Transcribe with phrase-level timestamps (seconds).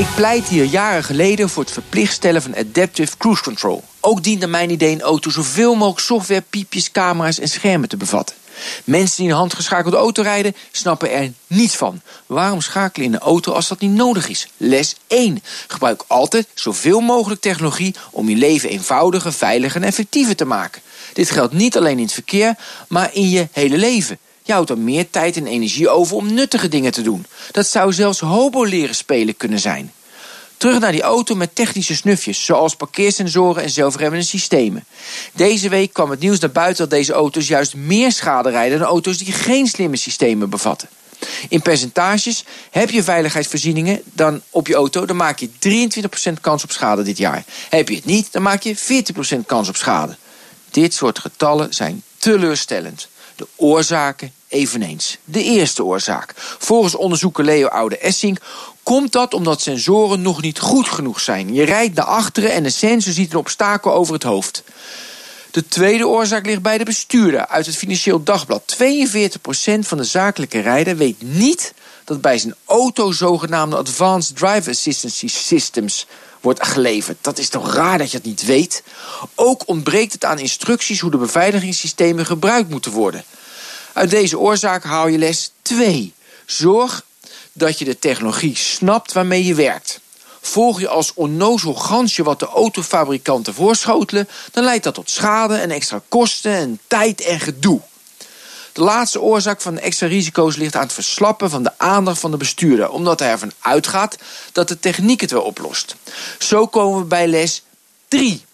[0.00, 3.84] Ik pleit hier jaren geleden voor het verplicht stellen van Adaptive Cruise Control.
[4.00, 8.36] Ook diende mijn idee een auto zoveel mogelijk software, piepjes, camera's en schermen te bevatten.
[8.84, 12.00] Mensen die een handgeschakelde auto rijden, snappen er niets van.
[12.26, 14.48] Waarom schakelen in een auto als dat niet nodig is?
[14.56, 15.42] Les 1.
[15.66, 20.82] Gebruik altijd zoveel mogelijk technologie om je leven eenvoudiger, veiliger en effectiever te maken.
[21.12, 22.54] Dit geldt niet alleen in het verkeer,
[22.88, 24.18] maar in je hele leven.
[24.42, 27.26] Je houdt dan meer tijd en energie over om nuttige dingen te doen.
[27.50, 29.92] Dat zou zelfs hobo leren spelen kunnen zijn.
[30.60, 34.84] Terug naar die auto met technische snufjes, zoals parkeersensoren en zelfremmende systemen.
[35.32, 38.88] Deze week kwam het nieuws naar buiten dat deze auto's juist meer schade rijden dan
[38.88, 40.88] auto's die geen slimme systemen bevatten.
[41.48, 45.48] In percentages heb je veiligheidsvoorzieningen dan op je auto, dan maak je
[46.30, 47.44] 23% kans op schade dit jaar.
[47.68, 50.16] Heb je het niet, dan maak je 40% kans op schade.
[50.70, 53.08] Dit soort getallen zijn teleurstellend.
[53.36, 55.18] De oorzaken eveneens.
[55.24, 56.34] De eerste oorzaak.
[56.58, 58.38] Volgens onderzoeker Leo Oude-Essink
[58.82, 61.54] komt dat omdat sensoren nog niet goed genoeg zijn.
[61.54, 64.62] Je rijdt naar achteren en de sensor ziet een obstakel over het hoofd.
[65.50, 67.46] De tweede oorzaak ligt bij de bestuurder.
[67.46, 68.76] Uit het Financieel Dagblad.
[68.84, 69.36] 42%
[69.80, 76.06] van de zakelijke rijder weet niet dat bij zijn auto zogenaamde Advanced Driver Assistance Systems
[76.40, 77.16] wordt geleverd.
[77.20, 78.82] Dat is toch raar dat je het niet weet?
[79.34, 83.24] Ook ontbreekt het aan instructies hoe de beveiligingssystemen gebruikt moeten worden.
[84.00, 86.12] Uit deze oorzaak haal je les 2.
[86.46, 87.04] Zorg
[87.52, 90.00] dat je de technologie snapt waarmee je werkt.
[90.40, 95.70] Volg je als onnozel gansje wat de autofabrikanten voorschotelen, dan leidt dat tot schade en
[95.70, 97.80] extra kosten en tijd en gedoe.
[98.72, 102.30] De laatste oorzaak van de extra risico's ligt aan het verslappen van de aandacht van
[102.30, 104.18] de bestuurder, omdat hij ervan uitgaat
[104.52, 105.96] dat de techniek het wel oplost.
[106.38, 107.62] Zo komen we bij les
[108.08, 108.44] 3.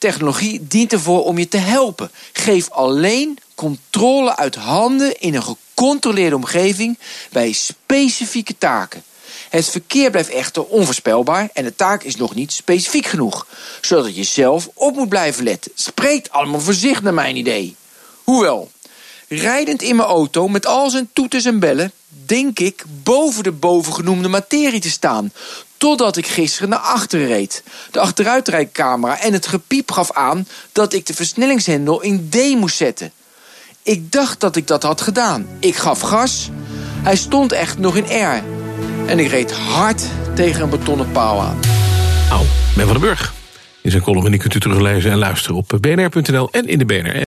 [0.00, 2.10] Technologie dient ervoor om je te helpen.
[2.32, 6.98] Geef alleen controle uit handen in een gecontroleerde omgeving
[7.30, 9.02] bij specifieke taken.
[9.48, 13.46] Het verkeer blijft echter onvoorspelbaar en de taak is nog niet specifiek genoeg,
[13.80, 15.72] zodat je zelf op moet blijven letten.
[15.74, 17.76] Spreekt allemaal voor zich naar mijn idee.
[18.24, 18.70] Hoewel,
[19.28, 24.28] rijdend in mijn auto met al zijn toeters en bellen, denk ik boven de bovengenoemde
[24.28, 25.32] materie te staan.
[25.80, 27.62] Totdat ik gisteren naar achteren reed.
[27.90, 33.12] De achteruitrijcamera en het gepiep gaf aan dat ik de versnellingshendel in D moest zetten.
[33.82, 35.46] Ik dacht dat ik dat had gedaan.
[35.60, 36.50] Ik gaf gas.
[37.02, 38.42] Hij stond echt nog in R.
[39.06, 40.02] En ik reed hard
[40.34, 41.58] tegen een betonnen paal aan.
[42.30, 42.44] Au,
[42.76, 43.32] Ben van den Burg.
[43.82, 46.84] In zijn column en die kunt u teruglezen en luisteren op bnr.nl en in de
[46.84, 47.29] BNR.